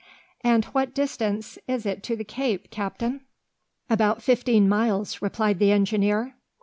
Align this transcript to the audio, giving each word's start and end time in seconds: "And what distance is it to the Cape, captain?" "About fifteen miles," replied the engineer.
"And 0.43 0.65
what 0.65 0.95
distance 0.95 1.59
is 1.67 1.85
it 1.85 2.01
to 2.05 2.15
the 2.15 2.23
Cape, 2.23 2.71
captain?" 2.71 3.21
"About 3.87 4.23
fifteen 4.23 4.67
miles," 4.67 5.21
replied 5.21 5.59
the 5.59 5.71
engineer. 5.71 6.33